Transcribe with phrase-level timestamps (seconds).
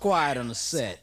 [0.00, 0.98] Quiet on the set.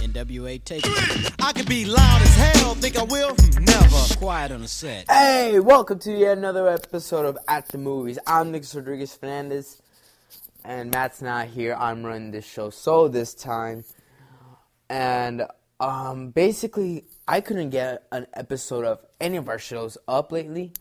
[0.00, 0.84] NWA take.
[1.42, 3.34] I can be loud as hell, think I will?
[3.60, 4.14] Never.
[4.16, 5.10] Quiet on the set.
[5.10, 8.18] Hey, welcome to yet another episode of At the Movies.
[8.26, 9.82] I'm Nick Rodriguez Fernandez,
[10.64, 11.74] and Matt's not here.
[11.78, 13.84] I'm running this show solo this time,
[14.88, 15.42] and
[15.80, 20.72] um, basically, I couldn't get an episode of any of our shows up lately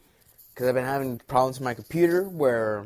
[0.56, 2.86] because I've been having problems with my computer where,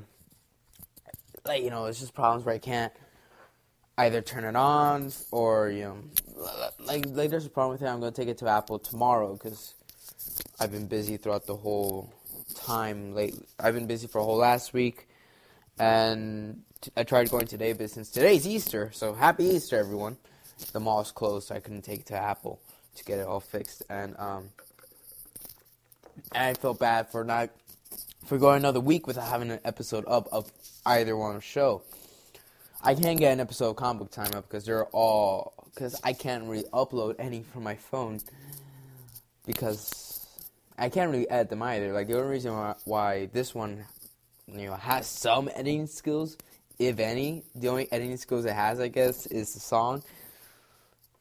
[1.46, 2.92] like, you know, it's just problems where I can't
[4.00, 5.98] either turn it on or you know,
[6.80, 7.88] like like there's a problem with it.
[7.88, 9.76] I'm gonna take it to Apple tomorrow because
[10.60, 12.12] I've been busy throughout the whole
[12.56, 13.14] time.
[13.14, 15.08] Late, I've been busy for a whole last week,
[15.78, 20.18] and t- I tried going today, but since today's Easter, so happy Easter, everyone.
[20.74, 22.60] The mall's closed, so I couldn't take it to Apple
[22.96, 24.50] to get it all fixed, and um,
[26.32, 27.50] and I felt bad for not
[28.30, 30.52] for going another week without having an episode up of
[30.86, 31.82] either one of the show.
[32.84, 36.14] I can't get an episode of Comic Book Time up because they're all because I
[36.14, 38.22] can't really upload any from my phone
[39.48, 40.28] because
[40.78, 41.92] I can't really edit them either.
[41.92, 43.84] Like the only reason why, why this one,
[44.48, 46.38] you know, has some editing skills,
[46.78, 50.04] if any, the only editing skills it has, I guess, is the song.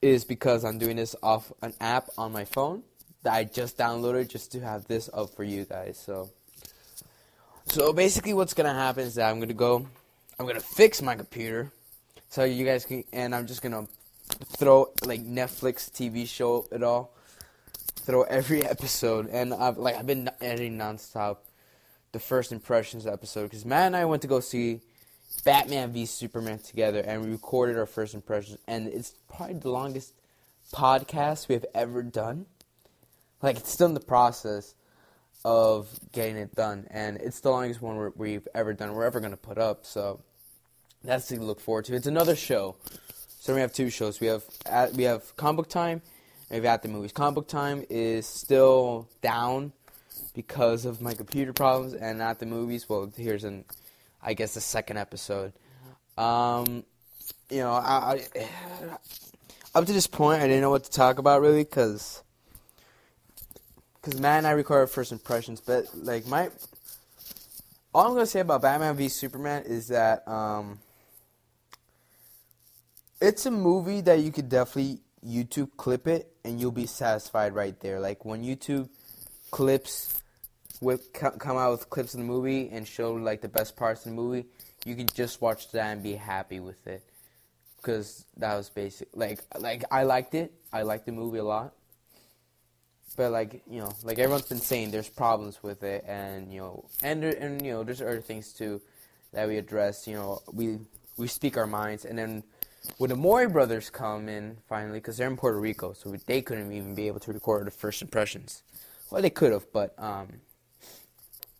[0.02, 2.82] Is because I'm doing this off an app on my phone
[3.22, 5.98] that I just downloaded just to have this up for you guys.
[5.98, 6.28] So,
[7.68, 9.86] so basically, what's gonna happen is that I'm gonna go
[10.38, 11.72] I'm gonna fix my computer.
[12.28, 13.86] So you guys can, and I'm just gonna
[14.56, 17.14] throw like Netflix TV show it all,
[17.96, 21.38] throw every episode, and I've like I've been editing nonstop.
[22.12, 23.44] The first impressions episode.
[23.44, 24.80] Because Matt and I went to go see
[25.44, 30.14] Batman v Superman together, and we recorded our first impressions, and it's probably the longest
[30.72, 32.46] podcast we have ever done.
[33.42, 34.74] Like it's still in the process
[35.44, 38.92] of getting it done, and it's the longest one we've ever done.
[38.92, 40.20] We're ever gonna put up, so
[41.04, 41.94] that's to look forward to.
[41.94, 42.76] It's another show.
[43.40, 44.20] So we have two shows.
[44.20, 46.02] We have at, we have comic book time,
[46.50, 47.12] and we have at the movies.
[47.12, 49.72] Comic book time is still down
[50.34, 53.64] because of my computer problems, and at the movies, well, here's an,
[54.22, 55.52] I guess the second episode.
[56.16, 56.84] Um,
[57.50, 58.48] you know, I, I
[59.74, 62.22] up to this point, I didn't know what to talk about really, cause,
[64.10, 66.50] cause Matt and I recorded first impressions, but like my,
[67.94, 70.78] all I'm gonna say about Batman v Superman is that um
[73.20, 77.78] it's a movie that you could definitely YouTube clip it and you'll be satisfied right
[77.80, 77.98] there.
[78.00, 78.88] Like when YouTube
[79.50, 80.22] clips
[80.80, 84.12] with come out with clips of the movie and show like the best parts of
[84.12, 84.46] the movie,
[84.84, 87.02] you can just watch that and be happy with it.
[87.82, 89.08] Cause that was basic.
[89.14, 90.52] Like like I liked it.
[90.72, 91.74] I liked the movie a lot.
[93.18, 96.84] But like you know, like everyone's been saying, there's problems with it, and you know,
[97.02, 98.80] and and you know, there's other things too
[99.32, 100.06] that we address.
[100.06, 100.78] You know, we
[101.16, 102.44] we speak our minds, and then
[102.98, 106.70] when the Mori brothers come in finally, because they're in Puerto Rico, so they couldn't
[106.72, 108.62] even be able to record the first impressions.
[109.10, 110.28] Well, they could have, but um,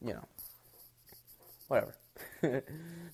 [0.00, 0.24] you know,
[1.66, 1.96] whatever.
[2.40, 2.62] they're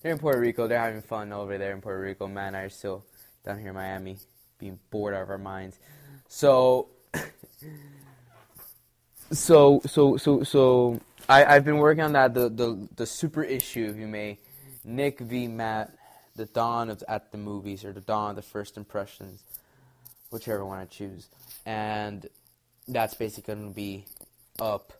[0.03, 0.67] in Puerto Rico.
[0.67, 2.27] They're having fun over there in Puerto Rico.
[2.27, 3.05] Man, I'm still
[3.43, 4.17] down here in Miami,
[4.59, 5.79] being bored out of our minds.
[6.27, 6.89] So,
[9.31, 13.87] so, so, so, so, I I've been working on that the the the super issue,
[13.89, 14.37] if you may,
[14.83, 15.91] Nick v Matt
[16.35, 19.43] the dawn of at the movies or the dawn of the first impressions,
[20.31, 21.27] whichever one I choose,
[21.65, 22.27] and
[22.87, 24.05] that's basically going to be
[24.59, 24.93] up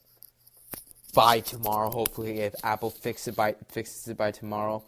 [1.14, 1.90] by tomorrow.
[1.92, 4.84] Hopefully, if Apple fixes it by fixes it by tomorrow.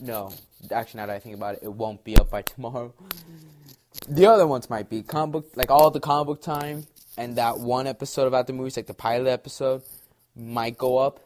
[0.00, 0.32] No,
[0.70, 2.94] actually, now that I think about it, it won't be up by tomorrow.
[4.08, 6.86] The other ones might be comic book, like all the comic book time,
[7.18, 9.82] and that one episode about the movies, like the pilot episode,
[10.34, 11.20] might go up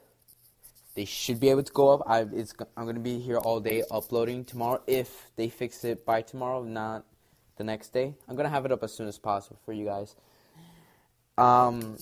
[0.94, 2.02] they should be able to go up.
[2.06, 6.04] I, it's, I'm going to be here all day uploading tomorrow if they fix it
[6.04, 7.04] by tomorrow, not
[7.56, 8.14] the next day.
[8.28, 10.14] I'm going to have it up as soon as possible for you guys.
[11.38, 11.96] Um,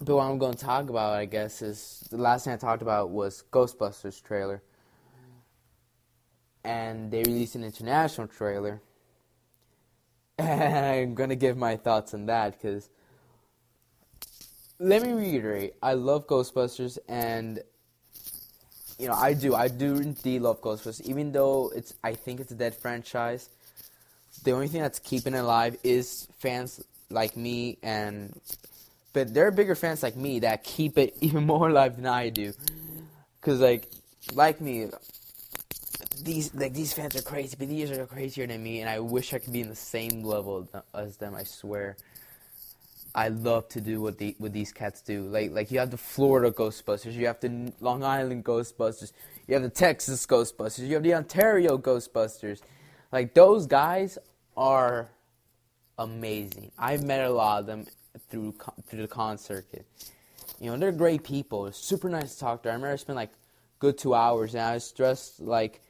[0.00, 2.82] but what I'm going to talk about, I guess, is the last thing I talked
[2.82, 4.62] about was Ghostbusters trailer.
[6.62, 8.80] And they released an international trailer.
[10.38, 12.88] I'm going to give my thoughts on that because
[14.78, 15.74] let me reiterate.
[15.82, 17.62] I love Ghostbusters, and
[18.98, 19.54] you know I do.
[19.54, 21.94] I do indeed love Ghostbusters, even though it's.
[22.02, 23.48] I think it's a dead franchise.
[24.42, 28.38] The only thing that's keeping it alive is fans like me, and
[29.12, 32.30] but there are bigger fans like me that keep it even more alive than I
[32.30, 32.52] do.
[33.40, 33.88] Cause like,
[34.32, 34.88] like me,
[36.22, 39.32] these like these fans are crazy, but these are crazier than me, and I wish
[39.34, 41.34] I could be in the same level as them.
[41.34, 41.96] I swear.
[43.16, 45.22] I love to do what the what these cats do.
[45.28, 49.12] Like like you have the Florida Ghostbusters, you have the Long Island Ghostbusters,
[49.46, 52.60] you have the Texas Ghostbusters, you have the Ontario Ghostbusters.
[53.12, 54.18] Like those guys
[54.56, 55.08] are
[55.98, 56.72] amazing.
[56.76, 57.86] I've met a lot of them
[58.28, 58.54] through
[58.88, 59.86] through the con circuit.
[60.60, 61.70] You know, they're great people.
[61.72, 62.70] Super nice to talk to.
[62.70, 63.30] I remember I spent like
[63.78, 65.80] good two hours, and I was dressed like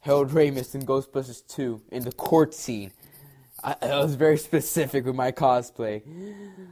[0.00, 2.92] Harold Ramis in Ghostbusters 2 in the court scene.
[3.62, 6.02] I, I was very specific with my cosplay.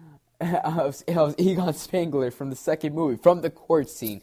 [0.41, 4.21] I was, I was Egon Spengler from the second movie, from the court scene.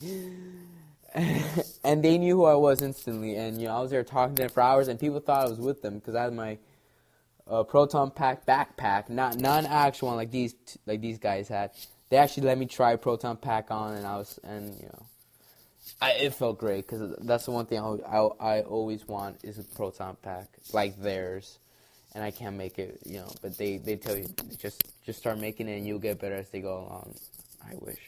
[1.13, 3.35] and they knew who I was instantly.
[3.35, 5.49] And, you know, I was there talking to them for hours, and people thought I
[5.49, 6.57] was with them because I had my
[7.51, 10.55] uh, proton pack backpack, not non actual one like these
[10.85, 11.71] like these guys had.
[12.09, 15.05] They actually let me try proton pack on, and I was and you know,
[16.01, 19.59] I, it felt great because that's the one thing I, I I always want is
[19.59, 21.59] a proton pack like theirs,
[22.13, 23.31] and I can't make it, you know.
[23.41, 24.27] But they they tell you
[24.59, 27.15] just just start making it, and you'll get better as they go along.
[27.63, 27.99] I wish.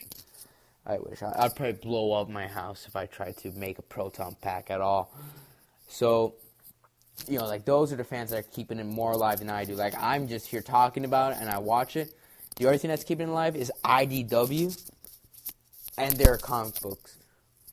[0.85, 1.21] I wish.
[1.23, 4.69] I, I'd probably blow up my house if I tried to make a proton pack
[4.69, 5.13] at all.
[5.87, 6.35] So,
[7.27, 9.65] you know, like those are the fans that are keeping it more alive than I
[9.65, 9.75] do.
[9.75, 12.13] Like I'm just here talking about it and I watch it.
[12.57, 14.91] The only thing that's keeping it alive is IDW
[15.97, 17.17] and their comic books.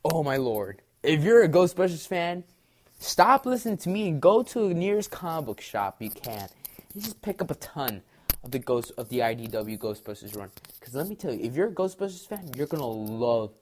[0.04, 0.80] Oh my lord.
[1.02, 2.44] If you're a Ghostbusters fan,
[2.98, 6.48] stop listening to me and go to the nearest comic book shop you can.
[6.94, 8.02] You just pick up a ton
[8.42, 10.50] of the ghost of the IDW Ghostbusters run.
[10.78, 13.52] Because let me tell you, if you're a Ghostbusters fan, you're gonna love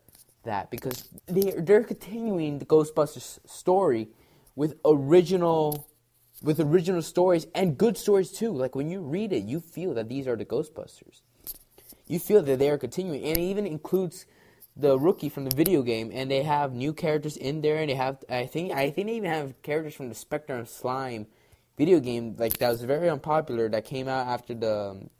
[0.44, 4.08] that because they they're continuing the Ghostbusters story
[4.54, 5.88] with original
[6.40, 8.52] with original stories and good stories too.
[8.52, 11.22] Like when you read it, you feel that these are the Ghostbusters.
[12.06, 14.24] You feel that they are continuing, and it even includes
[14.78, 17.94] the rookie from the video game, and they have new characters in there, and they
[17.94, 21.26] have I think I think they even have characters from the Spectre of Slime
[21.76, 25.10] video game like that was very unpopular that came out after the um,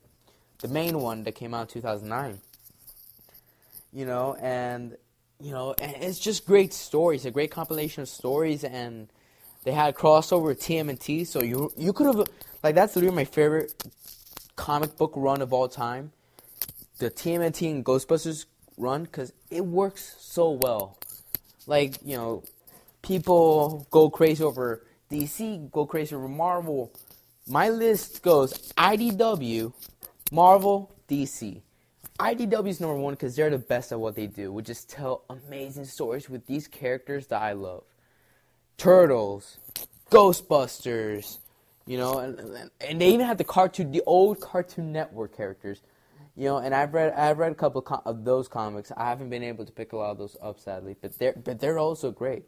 [0.61, 2.41] the main one that came out in 2009.
[3.93, 4.97] You know, and
[5.41, 9.09] you know, and it's just great stories, a great compilation of stories, and
[9.65, 12.29] they had crossover with TMNT, so you you could have
[12.63, 13.75] like that's literally my favorite
[14.55, 16.13] comic book run of all time,
[16.99, 18.47] the TMNT and Ghostbusters
[18.79, 20.99] run, because it works so well.
[21.67, 22.45] Like you know,
[23.03, 26.93] people go crazy over DC, go crazy over Marvel.
[27.47, 29.73] My list goes IDW,
[30.31, 31.63] Marvel, DC.
[32.19, 35.25] IDW is number one because they're the best at what they do, which is tell
[35.31, 37.85] amazing stories with these characters that I love.
[38.77, 39.59] Turtles,
[40.11, 41.39] Ghostbusters,
[41.87, 45.81] you know, and, and, they even have the cartoon, the old Cartoon Network characters,
[46.39, 46.59] you know.
[46.59, 48.93] And I've read, I've read a couple of those comics.
[48.97, 51.61] I haven't been able to pick a lot of those up, sadly, but they're, but
[51.61, 52.45] they're also great.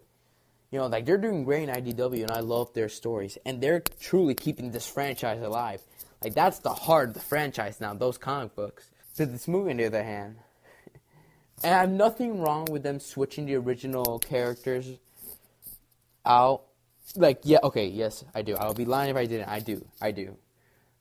[0.70, 3.82] You know, like they're doing great in IDW, and I love their stories, and they're
[4.00, 5.82] truly keeping this franchise alive.
[6.22, 7.92] Like that's the heart of the franchise now.
[7.94, 8.90] Those comic books.
[9.12, 10.36] So this movie, on the other hand,
[11.64, 14.98] and I have nothing wrong with them switching the original characters
[16.24, 16.62] out.
[17.16, 18.54] Like, yeah, okay, yes, I do.
[18.54, 19.48] I'll be lying if I didn't.
[19.48, 20.36] I do, I do.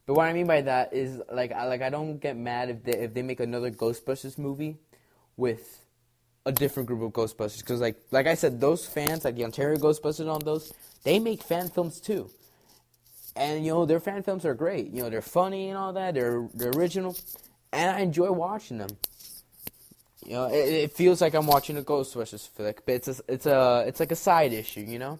[0.10, 2.84] But what I mean by that is, like, I, like I don't get mad if
[2.84, 4.80] they if they make another Ghostbusters movie
[5.38, 5.86] with
[6.48, 7.60] a different group of Ghostbusters.
[7.60, 10.74] Because, like, like I said, those fans, like the Ontario Ghostbusters, on those,
[11.04, 12.28] they make fan films too.
[13.36, 14.90] And you know their fan films are great.
[14.90, 16.16] You know they're funny and all that.
[16.16, 17.16] They're they're original,
[17.72, 18.90] and I enjoy watching them.
[20.26, 23.45] You know, it, it feels like I'm watching a Ghostbusters flick, but it's a, it's
[23.45, 25.19] a it's like a side issue, you know,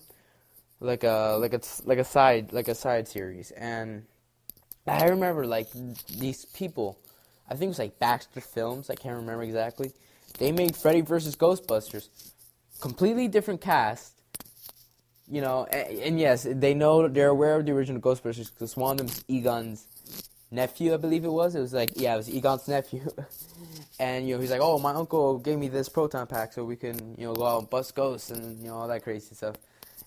[0.80, 3.52] like a like a like a side like a side series.
[3.52, 4.08] And
[4.90, 5.68] I remember like
[6.08, 6.98] these people,
[7.48, 8.90] I think it was like Baxter Films.
[8.90, 9.92] I can't remember exactly.
[10.38, 11.36] They made Freddy vs.
[11.36, 12.08] Ghostbusters,
[12.80, 14.14] completely different cast.
[15.32, 18.94] You know, and, and yes, they know they're aware of the original Ghostbusters because one
[18.94, 19.86] of them's Egon's
[20.52, 21.56] nephew, I believe it was.
[21.56, 23.02] It was like, yeah, it was Egon's nephew.
[24.00, 26.76] and, you know, he's like, oh, my uncle gave me this proton pack so we
[26.76, 29.56] can, you know, go out and bust ghosts and, you know, all that crazy stuff.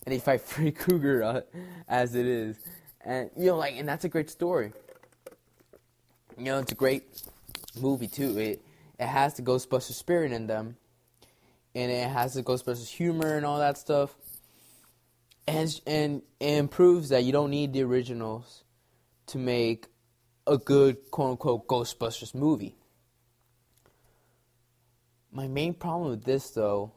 [0.04, 1.40] And they fight Freddy Krueger uh,
[1.88, 2.56] as it is.
[3.04, 4.72] And, you know, like, and that's a great story.
[6.38, 7.22] You know, it's a great
[7.78, 8.38] movie, too.
[8.38, 8.62] It,
[8.98, 10.76] it has the Ghostbuster spirit in them.
[11.74, 14.14] And it has the Ghostbusters humor and all that stuff.
[15.46, 18.62] And, and it proves that you don't need the originals
[19.26, 19.86] to make
[20.46, 22.76] a good quote unquote Ghostbusters movie.
[25.32, 26.92] My main problem with this though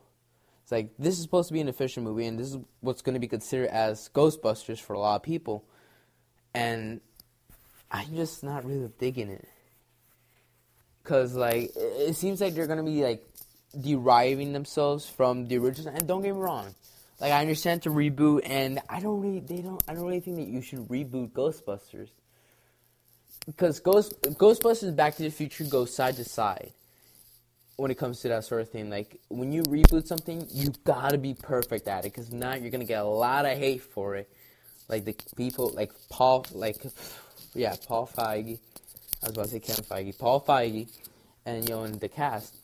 [0.66, 3.14] is like this is supposed to be an official movie and this is what's going
[3.14, 5.66] to be considered as Ghostbusters for a lot of people.
[6.56, 7.02] And
[7.92, 9.48] I'm just not really digging it.
[11.04, 13.24] Cuz like it seems like they're to be like
[13.80, 16.74] deriving themselves from the original and don't get me wrong.
[17.20, 20.38] Like I understand to reboot and I don't really they don't I don't really think
[20.38, 22.10] that you should reboot Ghostbusters
[23.46, 26.72] because Ghost Ghostbusters Back to the Future go side to side
[27.78, 28.90] when it comes to that sort of thing.
[28.90, 32.86] Like when you reboot something, you gotta be perfect at it because now you're gonna
[32.86, 34.30] get a lot of hate for it.
[34.88, 36.78] Like the people, like Paul, like
[37.54, 38.60] yeah, Paul Feig.
[39.24, 40.90] I was about to say Kevin Feige, Paul Feig,
[41.46, 42.56] and you know, and the cast.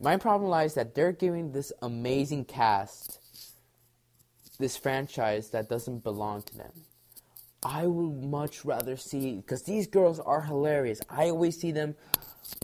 [0.00, 3.18] My problem lies that they're giving this amazing cast
[4.58, 6.72] this franchise that doesn't belong to them.
[7.62, 11.00] I would much rather see because these girls are hilarious.
[11.08, 11.96] I always see them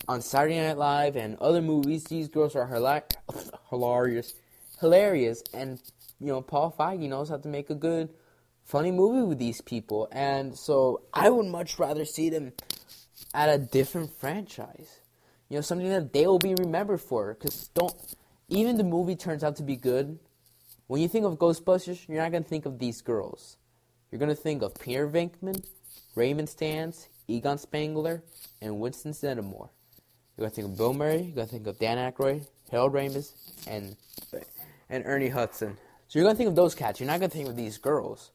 [0.07, 2.05] on Saturday Night Live and other movies.
[2.05, 3.03] These girls are hila-
[3.71, 4.35] hilarious,
[4.81, 5.81] hilarious, and
[6.21, 8.09] you know Paul Feig knows how to make a good,
[8.65, 10.09] funny movie with these people.
[10.13, 12.53] And so I would much rather see them
[13.33, 15.01] at a different franchise.
[15.49, 17.35] You know, something that they will be remembered for.
[17.35, 17.95] Because don't
[18.49, 20.19] even the movie turns out to be good.
[20.87, 23.57] When you think of Ghostbusters, you're not gonna think of these girls.
[24.11, 25.65] You're gonna think of Peter Venkman,
[26.15, 28.23] Raymond Stantz, Egon Spengler,
[28.61, 29.71] and Winston Zeddemore.
[30.37, 31.23] You're gonna think of Bill Murray.
[31.23, 33.33] You're gonna think of Dan Aykroyd, Harold Ramis,
[33.67, 33.97] and
[34.91, 35.77] and Ernie Hudson.
[36.09, 37.01] So you're gonna think of those cats.
[37.01, 38.31] You're not gonna think of these girls.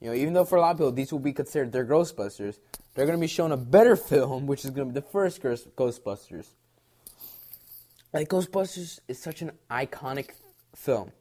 [0.00, 2.58] You know, even though for a lot of people these will be considered their Ghostbusters,
[2.94, 6.48] they're gonna be shown a better film, which is gonna be the first Ghostbusters.
[8.12, 10.30] Like Ghostbusters is such an iconic
[10.74, 11.12] film.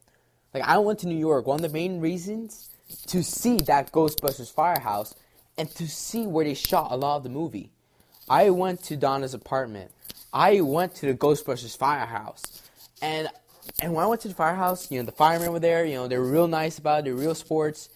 [0.53, 1.48] Like I went to New York.
[1.48, 2.70] One of the main reasons
[3.08, 5.15] to see that Ghostbusters firehouse
[5.58, 7.72] and to see where they shot a lot of the movie.
[8.29, 9.91] I went to Donna's apartment.
[10.34, 12.62] I went to the Ghostbusters firehouse,
[13.01, 13.29] and
[13.82, 15.86] and when I went to the firehouse, you know the firemen were there.
[15.86, 17.05] You know they were real nice about it.
[17.05, 17.89] They're real sports.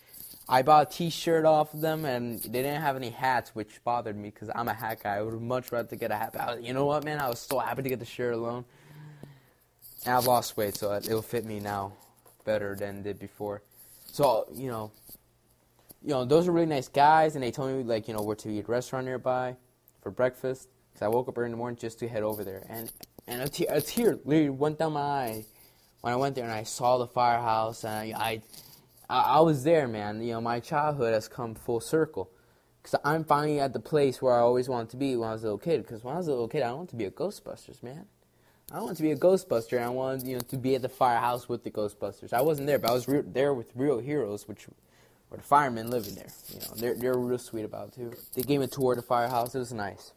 [0.52, 4.18] I bought a T-shirt off of them, and they didn't have any hats, which bothered
[4.18, 5.18] me because I'm a hat guy.
[5.18, 6.34] I would much rather get a hat.
[6.34, 7.20] But you know what, man?
[7.20, 8.66] I was so happy to get the shirt alone.
[10.06, 11.94] And I've lost weight, so it'll fit me now
[12.46, 13.62] better than it did before.
[14.12, 14.92] So you know,
[16.02, 18.36] you know, those are really nice guys, and they told me like you know where
[18.38, 19.56] to eat restaurant nearby
[20.02, 20.68] for breakfast.
[20.94, 22.92] Cause I woke up early in the morning just to head over there, and
[23.28, 25.46] and a, te- a tear literally went down my eye
[26.02, 28.42] when I went there and I saw the firehouse, and I, I
[29.10, 30.22] I, I was there, man.
[30.22, 32.30] You know, my childhood has come full circle.
[32.82, 35.44] Because I'm finally at the place where I always wanted to be when I was
[35.44, 35.84] a little kid.
[35.84, 38.06] Because when I was a little kid, I wanted to be a Ghostbusters, man.
[38.72, 41.50] I wanted to be a Ghostbuster, I wanted, you know, to be at the firehouse
[41.50, 42.34] with the Ghostbusters.
[42.34, 44.68] I wasn't there, but I was re- there with real heroes, which
[45.30, 46.30] were the firemen living there.
[46.54, 48.14] You know, they're they're real sweet about it too.
[48.36, 49.56] They gave me a tour of the firehouse.
[49.56, 50.12] It was nice.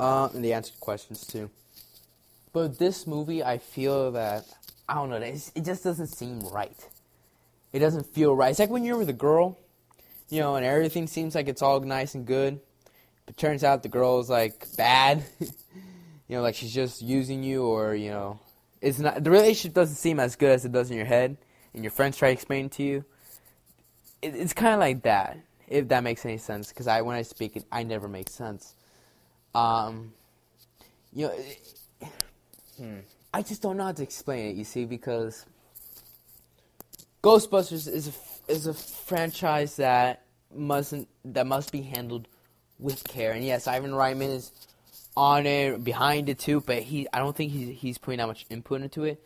[0.00, 1.48] Uh, and they answered questions too.
[2.52, 4.46] But this movie, I feel that
[4.88, 5.16] I don't know.
[5.18, 6.76] It just doesn't seem right
[7.72, 8.50] it doesn't feel right.
[8.50, 9.58] It's like when you're with a girl,
[10.28, 12.60] you know, and everything seems like it's all nice and good,
[13.26, 15.24] but turns out the girl is like bad.
[15.40, 18.40] you know, like she's just using you, or you know,
[18.80, 19.22] it's not.
[19.22, 21.36] The relationship doesn't seem as good as it does in your head,
[21.74, 23.04] and your friends try to explain it to you.
[24.22, 26.68] It, it's kind of like that, if that makes any sense.
[26.68, 28.74] Because I, when I speak it, I never make sense.
[29.54, 30.12] Um,
[31.12, 32.08] you know, it,
[32.76, 32.98] hmm,
[33.34, 34.56] I just don't know how to explain it.
[34.56, 35.46] You see, because
[37.22, 40.24] Ghostbusters is a, is a franchise that
[40.54, 42.28] mustn't that must be handled
[42.78, 43.32] with care.
[43.32, 44.52] And yes, Ivan Reitman is
[45.16, 48.46] on it, behind it too, but he I don't think he's he's putting that much
[48.48, 49.22] input into it.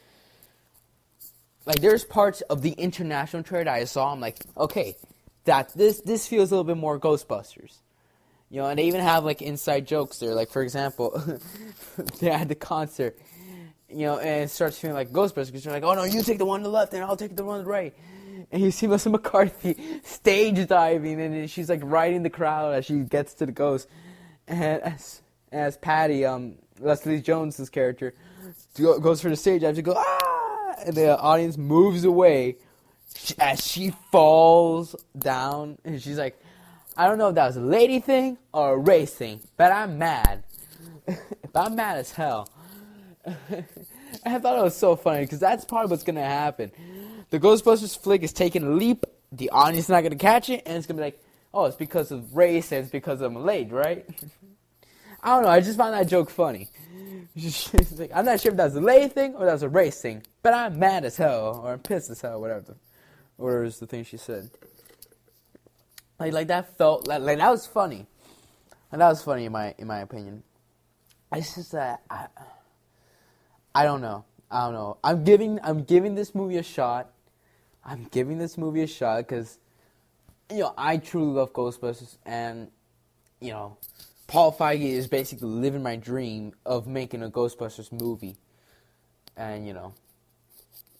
[1.66, 4.96] Like there's parts of the international trailer I saw, I'm like, okay,
[5.44, 7.78] that this this feels a little bit more Ghostbusters.
[8.50, 10.34] You know, and they even have like inside jokes there.
[10.34, 11.22] Like for example,
[12.20, 13.18] they had the concert
[13.88, 16.44] you know, and starts feeling like Ghostbusters because you're like, oh no, you take the
[16.44, 17.94] one on the left and I'll take the one on the right.
[18.50, 22.98] And you see Melissa McCarthy stage diving and she's like riding the crowd as she
[23.00, 23.88] gets to the ghost.
[24.46, 25.22] And as,
[25.52, 28.14] as Patty, um, Leslie Jones's character,
[28.76, 30.74] goes for the stage, I have to go, ah!
[30.84, 32.56] And the audience moves away
[33.38, 35.78] as she falls down.
[35.84, 36.38] And she's like,
[36.96, 39.98] I don't know if that was a lady thing or a race thing, but I'm
[39.98, 40.42] mad.
[41.54, 42.48] I'm mad as hell.
[44.26, 46.70] I thought it was so funny because that's probably what's gonna happen.
[47.30, 49.04] The Ghostbusters flick is taking a leap.
[49.32, 52.10] The audience is not gonna catch it, and it's gonna be like, "Oh, it's because
[52.10, 54.06] of race and it's because I'm late, right?"
[55.22, 55.48] I don't know.
[55.48, 56.68] I just found that joke funny.
[58.14, 60.78] I'm not sure if that's a lay thing or that's a race thing, but I'm
[60.78, 62.60] mad as hell or I'm pissed as hell, whatever.
[62.60, 62.76] The,
[63.36, 64.50] whatever is the thing she said.
[66.20, 68.06] Like, like that felt like, like that was funny,
[68.92, 70.42] and that was funny in my in my opinion.
[71.32, 72.26] It's just that I,
[73.74, 74.24] I don't know.
[74.50, 74.98] I don't know.
[75.02, 77.10] I'm giving I'm giving this movie a shot.
[77.84, 79.58] I'm giving this movie a shot because
[80.50, 82.70] you know I truly love Ghostbusters, and
[83.40, 83.76] you know
[84.26, 88.36] Paul Feig is basically living my dream of making a Ghostbusters movie,
[89.36, 89.94] and you know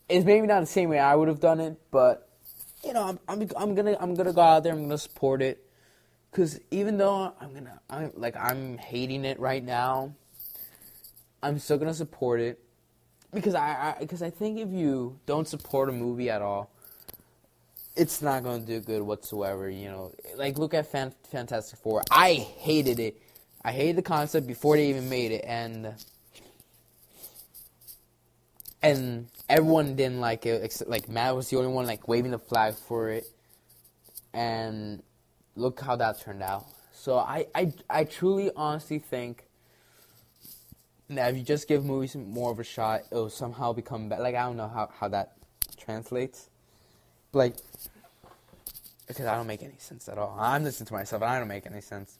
[0.09, 2.29] it's maybe not the same way I would have done it, but
[2.85, 4.73] you know I'm I'm, I'm gonna I'm gonna go out there.
[4.73, 5.65] I'm gonna support it
[6.35, 10.15] Cause even though I'm gonna, I'm like I'm hating it right now,
[11.41, 12.59] I'm still gonna support it
[13.35, 16.71] because I, because I, think if you don't support a movie at all,
[17.97, 19.69] it's not gonna do good whatsoever.
[19.69, 22.03] You know, like look at Fan- Fantastic Four.
[22.11, 23.21] I hated it.
[23.65, 25.95] I hated the concept before they even made it, and
[28.83, 30.63] and everyone didn't like it.
[30.63, 33.27] Except, like Matt was the only one like waving the flag for it,
[34.33, 35.03] and
[35.57, 36.67] look how that turned out.
[36.93, 39.45] So I, I, I truly, honestly think
[41.17, 44.23] that if you just give movies more of a shot, it'll somehow become better.
[44.23, 45.37] Like I don't know how, how that
[45.77, 46.49] translates,
[47.33, 47.57] like
[49.07, 50.37] because I don't make any sense at all.
[50.39, 52.19] I'm listening to myself, and I don't make any sense.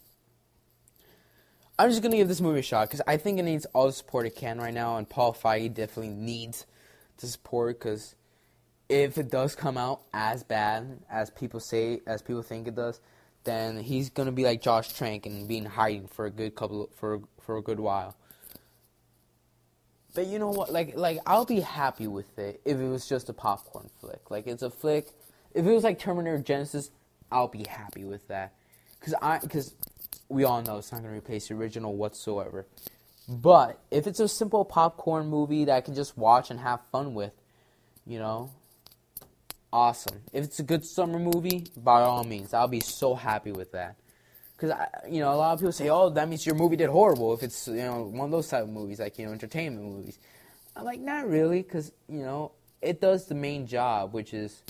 [1.79, 3.93] I'm just gonna give this movie a shot because I think it needs all the
[3.93, 6.67] support it can right now, and Paul Feig definitely needs
[7.19, 8.15] to support because
[8.89, 13.01] if it does come out as bad as people say, as people think it does,
[13.45, 16.91] then he's gonna be like Josh Trank and be in hiding for a good couple
[16.95, 18.17] for for a good while.
[20.15, 20.73] But you know what?
[20.73, 24.31] Like like I'll be happy with it if it was just a popcorn flick.
[24.31, 25.09] Like it's a flick.
[25.53, 26.91] If it was like Terminator Genisys,
[27.31, 28.55] I'll be happy with that.
[29.01, 29.75] Cause I cause
[30.29, 32.67] we all know it's not gonna replace the original whatsoever.
[33.29, 37.15] But if it's a simple popcorn movie that I can just watch and have fun
[37.15, 37.33] with,
[38.07, 38.51] you know,
[39.73, 40.21] awesome.
[40.33, 43.97] If it's a good summer movie, by all means, I'll be so happy with that.
[44.57, 44.73] Because
[45.09, 47.43] you know, a lot of people say, "Oh, that means your movie did horrible." If
[47.43, 50.19] it's you know one of those type of movies, like you know, entertainment movies,
[50.77, 54.63] I'm like, not really, because you know, it does the main job, which is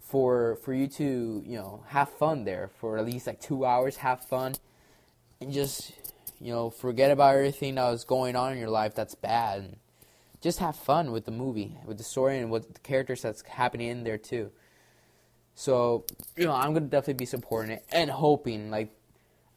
[0.00, 3.96] for for you to you know have fun there for at least like two hours,
[3.96, 4.54] have fun,
[5.40, 5.92] and just
[6.40, 9.60] you know forget about everything that was going on in your life that's bad.
[9.60, 9.76] And,
[10.46, 13.88] just have fun with the movie, with the story, and with the characters that's happening
[13.88, 14.50] in there too.
[15.56, 16.04] So
[16.36, 18.90] you know, I'm gonna definitely be supporting it and hoping like,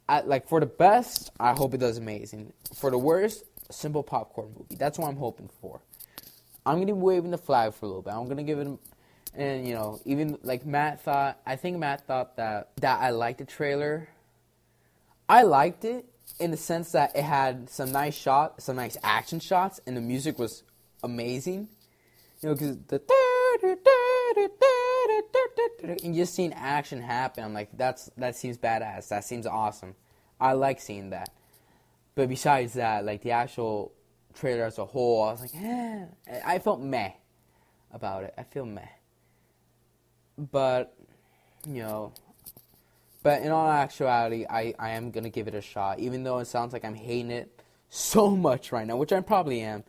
[0.07, 2.53] I, like for the best, I hope it does amazing.
[2.73, 4.75] For the worst, simple popcorn movie.
[4.75, 5.81] That's what I'm hoping for.
[6.65, 8.13] I'm gonna be waving the flag for a little bit.
[8.13, 8.67] I'm gonna give it,
[9.35, 11.37] and you know, even like Matt thought.
[11.45, 14.07] I think Matt thought that that I liked the trailer.
[15.27, 16.05] I liked it
[16.39, 20.01] in the sense that it had some nice shot, some nice action shots, and the
[20.01, 20.63] music was
[21.03, 21.67] amazing.
[22.41, 22.99] You know, because the
[25.83, 29.09] and just seeing action happen, I'm like, that's that seems badass.
[29.09, 29.95] That seems awesome.
[30.39, 31.29] I like seeing that.
[32.15, 33.93] But besides that, like the actual
[34.33, 36.05] trailer as a whole, I was like, eh.
[36.45, 37.11] I felt meh
[37.91, 38.33] about it.
[38.37, 38.87] I feel meh.
[40.37, 40.95] But
[41.67, 42.13] you know,
[43.21, 46.45] but in all actuality, I, I am gonna give it a shot, even though it
[46.45, 49.83] sounds like I'm hating it so much right now, which I probably am.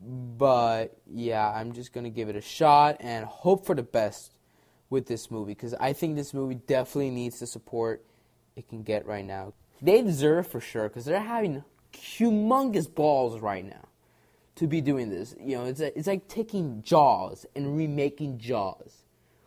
[0.00, 4.35] But yeah, I'm just gonna give it a shot and hope for the best
[4.90, 8.04] with this movie because I think this movie definitely needs the support
[8.54, 9.52] it can get right now.
[9.82, 13.88] They deserve for sure because they're having humongous balls right now
[14.56, 15.34] to be doing this.
[15.40, 19.02] You know, it's a, it's like taking Jaws and remaking Jaws.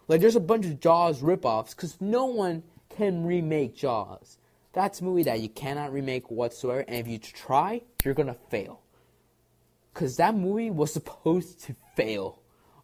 [0.08, 4.38] Like there's a bunch of Jaws ripoffs because no one can remake Jaws.
[4.74, 8.82] That's a movie that you cannot remake whatsoever, and if you try, you're gonna fail
[9.94, 12.40] because that movie was supposed to fail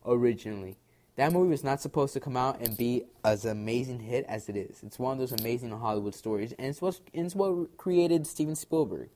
[0.05, 0.77] originally.
[1.15, 4.57] That movie was not supposed to come out and be as amazing hit as it
[4.57, 4.83] is.
[4.83, 9.09] It's one of those amazing Hollywood stories, and it's what it's what created Steven Spielberg.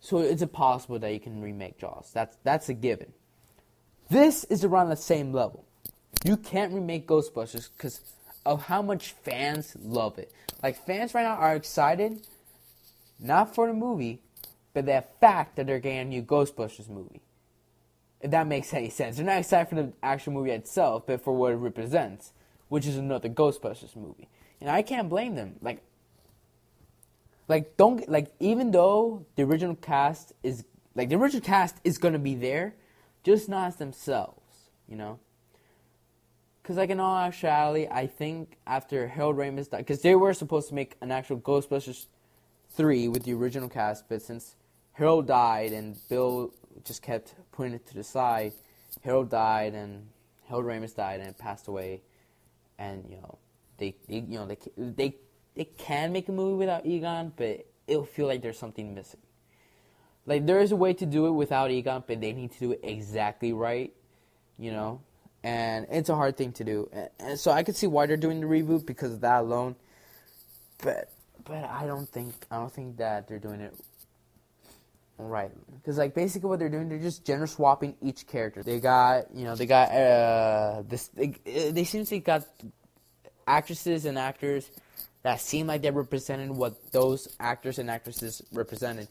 [0.00, 2.10] So it's impossible that you can remake Jaws.
[2.12, 3.12] That's that's a given.
[4.10, 5.64] This is around the same level.
[6.24, 8.00] You can't remake Ghostbusters because
[8.44, 10.32] of how much fans love it.
[10.62, 12.26] Like fans right now are excited,
[13.18, 14.20] not for the movie,
[14.74, 17.20] but the fact that they're getting a new Ghostbusters movie.
[18.20, 19.16] If that makes any sense.
[19.16, 22.32] They're not excited for the actual movie itself, but for what it represents,
[22.68, 24.28] which is another Ghostbusters movie.
[24.60, 25.56] And I can't blame them.
[25.62, 25.82] Like,
[27.46, 32.18] like don't like even though the original cast is like the original cast is gonna
[32.18, 32.74] be there,
[33.22, 35.18] just not as themselves, you know.
[36.60, 40.68] Because like in all actuality, I think after Harold Ramis died, because they were supposed
[40.68, 42.06] to make an actual Ghostbusters
[42.70, 44.56] three with the original cast, but since
[44.92, 46.52] Harold died and Bill
[46.84, 48.52] just kept putting it to the side,
[49.02, 50.08] Harold died and
[50.48, 52.02] Harold Ramis died and passed away,
[52.78, 53.38] and you know
[53.76, 55.16] they, they you know they they
[55.54, 59.20] they can make a movie without Egon, but it'll feel like there's something missing.
[60.26, 62.72] Like there is a way to do it without Egon, but they need to do
[62.72, 63.92] it exactly right,
[64.58, 65.00] you know.
[65.42, 68.16] And it's a hard thing to do, and, and so I could see why they're
[68.16, 69.76] doing the reboot because of that alone.
[70.82, 71.10] But
[71.44, 73.74] but I don't think I don't think that they're doing it
[75.18, 78.62] right because like basically what they're doing they're just gender swapping each character.
[78.62, 82.46] They got you know they got uh this they, they seem to got
[83.46, 84.70] actresses and actors
[85.22, 89.08] that seem like they represented what those actors and actresses represented.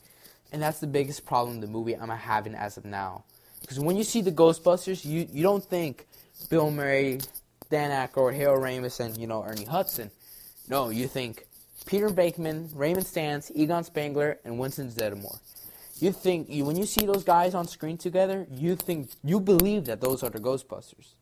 [0.51, 3.25] And that's the biggest problem the movie I'm having as of now.
[3.61, 6.07] Because when you see the Ghostbusters, you, you don't think
[6.49, 7.19] Bill Murray,
[7.69, 10.09] Dan Aykroyd, Harold Ramis, and you know Ernie Hudson.
[10.69, 11.45] No, you think
[11.85, 15.39] Peter Venkman, Raymond Stantz, Egon Spengler, and Winston Zeddemore.
[15.99, 19.85] You think you when you see those guys on screen together, you think you believe
[19.85, 21.13] that those are the Ghostbusters.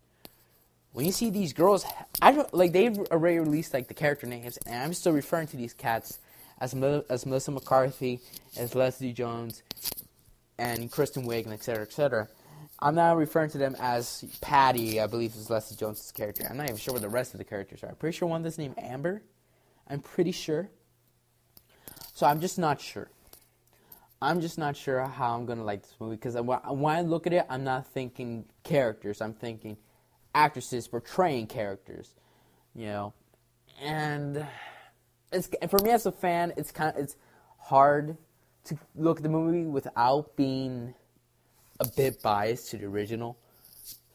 [0.91, 1.85] When you see these girls,
[2.21, 5.57] I don't like they've already released like the character names, and I'm still referring to
[5.57, 6.19] these cats
[6.59, 6.73] as
[7.09, 8.19] as Melissa McCarthy,
[8.57, 9.63] as Leslie Jones,
[10.57, 11.83] and Kristen Wiig, and etc.
[11.83, 12.27] etc.
[12.79, 16.45] I'm now referring to them as Patty, I believe is Leslie Jones' character.
[16.49, 17.89] I'm not even sure what the rest of the characters are.
[17.89, 19.23] I'm pretty sure one is named Amber.
[19.87, 20.69] I'm pretty sure.
[22.13, 23.09] So I'm just not sure.
[24.21, 27.33] I'm just not sure how I'm gonna like this movie because when I look at
[27.33, 29.21] it, I'm not thinking characters.
[29.21, 29.77] I'm thinking
[30.33, 32.15] actresses portraying characters,
[32.73, 33.13] you know,
[33.81, 34.45] and
[35.31, 37.15] it's for me as a fan, it's kind of it's
[37.57, 38.17] hard
[38.65, 40.93] to look at the movie without being
[41.79, 43.37] a bit biased to the original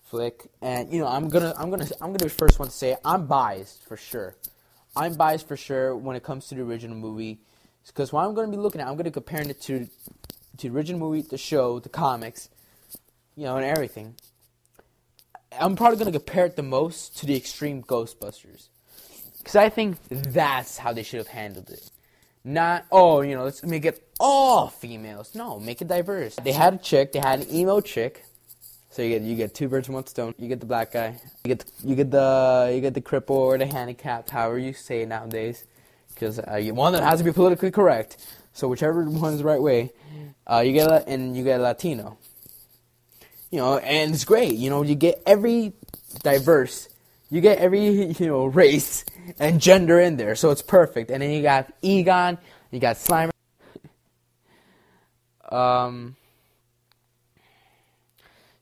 [0.04, 0.48] flick.
[0.60, 2.92] And you know, I'm gonna I'm gonna I'm gonna be the first one to say
[2.92, 2.98] it.
[3.04, 4.36] I'm biased for sure.
[4.96, 7.40] I'm biased for sure when it comes to the original movie
[7.86, 9.88] because what I'm going to be looking at, I'm going to compare it to
[10.58, 12.48] the original movie, the show, the comics,
[13.36, 14.14] you know, and everything.
[15.58, 18.68] I'm probably going to compare it the most to the Extreme Ghostbusters
[19.38, 21.90] because I think that's how they should have handled it.
[22.42, 25.34] Not oh, you know, let's make it all females.
[25.34, 26.36] No, make it diverse.
[26.36, 27.12] They had a chick.
[27.12, 28.24] They had an emo chick.
[28.90, 30.34] So you get you get two birds with one stone.
[30.38, 31.20] You get the black guy.
[31.44, 34.72] You get the, you get the you get the cripple or the handicapped, however you
[34.72, 35.64] say it nowadays
[36.20, 38.18] because uh, one that has to be politically correct.
[38.52, 39.92] So whichever one's the right way,
[40.46, 42.18] uh, you get a, and you get a Latino.
[43.50, 44.54] You know, and it's great.
[44.54, 45.72] You know, you get every
[46.22, 46.88] diverse,
[47.30, 49.04] you get every you know race
[49.38, 51.10] and gender in there, so it's perfect.
[51.10, 52.38] And then you got Egon,
[52.70, 53.30] you got Slimer.
[55.48, 56.16] um.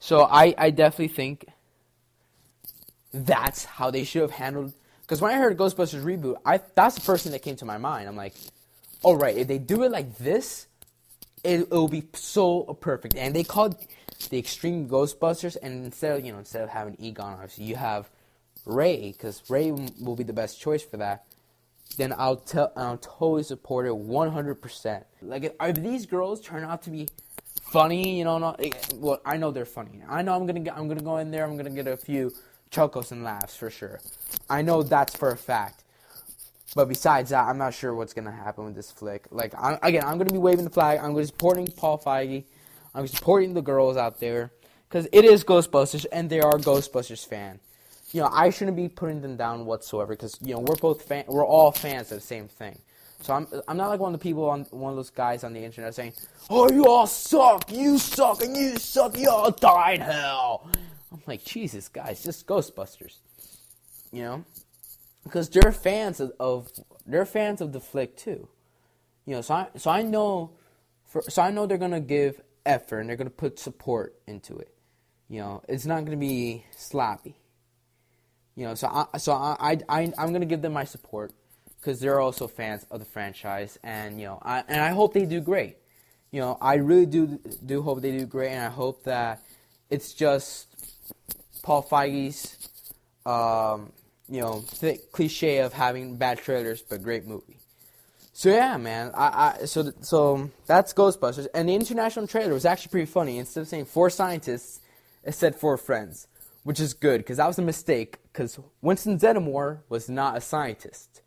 [0.00, 1.46] So I I definitely think
[3.12, 4.72] that's how they should have handled
[5.08, 7.78] because when I heard Ghostbusters reboot, I that's the first thing that came to my
[7.78, 8.08] mind.
[8.08, 8.34] I'm like,
[9.02, 10.66] all right, if they do it like this,
[11.42, 13.14] it will be so perfect.
[13.16, 13.74] And they called
[14.28, 18.10] the Extreme Ghostbusters, and instead of you know instead of having Egon, obviously you have
[18.66, 21.24] Ray, because Ray will be the best choice for that.
[21.96, 25.04] Then I'll tell I'll totally support it 100%.
[25.22, 27.08] Like if, if these girls turn out to be
[27.62, 30.02] funny, you know, not eh, well, I know they're funny.
[30.06, 32.30] I know I'm gonna get, I'm gonna go in there, I'm gonna get a few
[32.70, 34.00] chuckles and laughs for sure.
[34.48, 35.85] I know that's for a fact.
[36.74, 39.26] But besides that, I'm not sure what's gonna happen with this flick.
[39.31, 41.00] Like, I'm, again, I'm gonna be waving the flag.
[41.02, 42.44] I'm supporting Paul Feig.
[42.94, 44.52] I'm supporting the girls out there
[44.88, 47.61] because it is Ghostbusters, and they are Ghostbusters fan.
[48.12, 51.24] You know, I shouldn't be putting them down whatsoever because you know we're both fan.
[51.26, 52.78] We're all fans of the same thing.
[53.20, 55.52] So I'm I'm not like one of the people on one of those guys on
[55.52, 56.12] the internet saying,
[56.48, 60.70] "Oh, you all suck, you suck, and you suck, you all die in hell."
[61.12, 63.16] I'm like, Jesus, guys, just Ghostbusters,
[64.12, 64.44] you know,
[65.24, 66.70] because they're fans of, of
[67.06, 68.48] they're fans of the flick too,
[69.24, 69.40] you know.
[69.40, 70.50] So I so I know,
[71.06, 74.74] for so I know they're gonna give effort and they're gonna put support into it.
[75.28, 77.36] You know, it's not gonna be sloppy.
[78.54, 81.32] You know, so I so I I I'm gonna give them my support
[81.80, 85.24] because they're also fans of the franchise, and you know, I and I hope they
[85.24, 85.76] do great.
[86.30, 89.42] You know, I really do do hope they do great, and I hope that
[89.88, 90.67] it's just
[91.62, 92.68] Paul Feig's,
[93.26, 93.92] um,
[94.28, 94.64] you know,
[95.12, 97.58] cliche of having bad trailers but great movie.
[98.32, 99.10] So yeah, man.
[99.14, 103.38] I, I so so that's Ghostbusters, and the international trailer was actually pretty funny.
[103.38, 104.80] Instead of saying four scientists,
[105.24, 106.28] it said four friends,
[106.62, 108.18] which is good because that was a mistake.
[108.32, 111.22] Because Winston Zeddemore was not a scientist.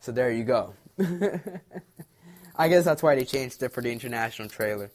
[0.00, 0.72] So there you go.
[2.56, 4.90] I guess that's why they changed it for the international trailer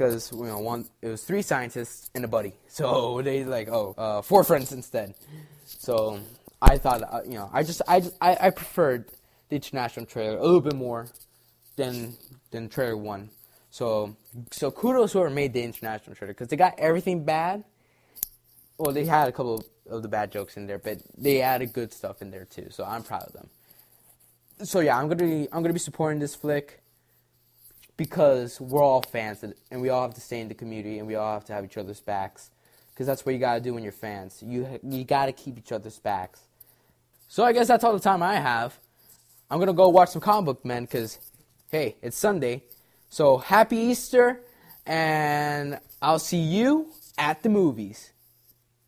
[0.00, 3.94] because you know one it was three scientists and a buddy, so they like oh
[3.98, 5.14] uh, four friends instead.
[5.66, 6.20] So
[6.62, 9.10] I thought uh, you know I just I, I I preferred
[9.50, 11.08] the international trailer a little bit more
[11.76, 12.16] than
[12.50, 13.28] than trailer one.
[13.70, 14.16] So
[14.50, 17.64] so kudos whoever made the international trailer because they got everything bad.
[18.78, 21.74] Well, they had a couple of, of the bad jokes in there, but they added
[21.74, 22.68] good stuff in there too.
[22.70, 23.50] So I'm proud of them.
[24.62, 26.80] So yeah, I'm gonna be I'm gonna be supporting this flick
[28.00, 31.16] because we're all fans and we all have to stay in the community and we
[31.16, 32.50] all have to have each other's backs
[32.88, 34.42] because that's what you got to do when you're fans.
[34.42, 36.40] You you got to keep each other's backs.
[37.28, 38.78] So I guess that's all the time I have.
[39.50, 41.18] I'm gonna go watch some comic book men because
[41.70, 42.64] hey, it's Sunday.
[43.10, 44.40] So happy Easter,
[44.86, 48.12] and I'll see you at the movies.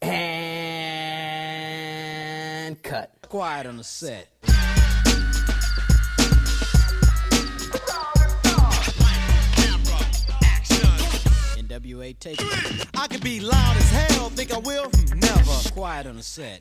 [0.01, 0.33] And
[2.83, 3.13] cut.
[3.29, 4.29] Quiet on the set.
[11.93, 12.89] NWA takeover.
[12.99, 14.85] I can be loud as hell, think I will?
[14.85, 15.71] Hmm, Never.
[15.73, 16.61] Quiet on the set.